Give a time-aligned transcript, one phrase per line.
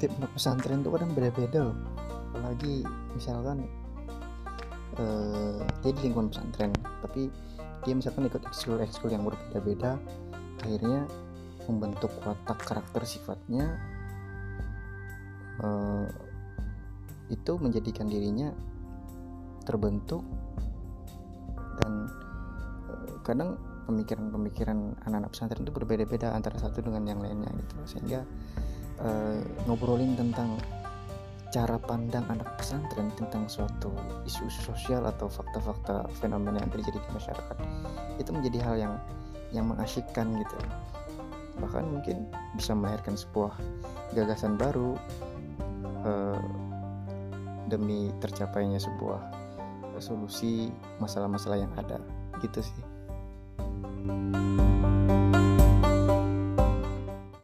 [0.00, 1.76] tiap anak pesantren itu kadang beda-beda loh.
[2.32, 3.68] Apalagi misalkan
[4.98, 6.72] uh, dia di lingkungan pesantren
[7.04, 7.30] tapi
[7.86, 9.96] dia misalkan ikut ekskul ekskul yang berbeda-beda
[10.60, 11.08] akhirnya
[11.68, 13.78] membentuk watak karakter sifatnya
[15.62, 16.04] uh,
[17.30, 18.50] itu menjadikan dirinya
[19.64, 20.26] terbentuk
[21.80, 22.10] dan
[22.90, 23.56] uh, kadang
[23.88, 28.22] pemikiran-pemikiran anak-anak pesantren itu berbeda-beda antara satu dengan yang lainnya gitu sehingga
[29.04, 30.56] uh, ngobrolin tentang
[31.50, 33.90] cara pandang anak pesantren tentang suatu
[34.22, 37.56] isu-isu sosial atau fakta-fakta fenomena yang terjadi di masyarakat.
[38.22, 38.94] Itu menjadi hal yang
[39.50, 40.58] yang mengasyikkan gitu.
[41.58, 43.58] Bahkan mungkin bisa melahirkan sebuah
[44.14, 44.94] gagasan baru
[46.06, 46.38] uh,
[47.66, 49.18] demi tercapainya sebuah
[49.98, 50.70] solusi
[51.02, 51.98] masalah-masalah yang ada.
[52.38, 52.99] Gitu sih.